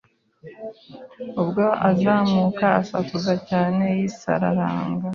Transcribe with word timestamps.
Ubwo 1.41 1.63
azamuka 1.89 2.65
asakuza 2.81 3.33
cyane 3.49 3.83
yisararanga 3.97 5.07